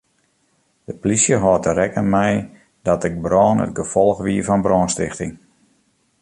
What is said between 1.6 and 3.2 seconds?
der rekken mei dat de